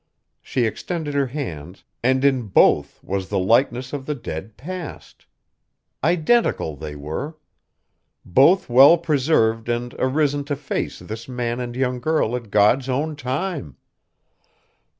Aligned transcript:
She 0.41 0.65
extended 0.65 1.13
her 1.13 1.27
hands, 1.27 1.83
and 2.01 2.25
in 2.25 2.47
both 2.47 3.03
was 3.03 3.29
the 3.29 3.37
likeness 3.37 3.93
of 3.93 4.07
the 4.07 4.15
dead 4.15 4.57
Past! 4.57 5.27
Identical 6.03 6.75
they 6.75 6.95
were! 6.95 7.37
Both 8.25 8.67
well 8.67 8.97
preserved 8.97 9.69
and 9.69 9.93
arisen 9.99 10.43
to 10.45 10.55
face 10.55 10.97
this 10.97 11.29
man 11.29 11.59
and 11.59 11.75
young 11.75 11.99
girl 11.99 12.35
at 12.35 12.49
God's 12.49 12.89
own 12.89 13.15
time! 13.15 13.77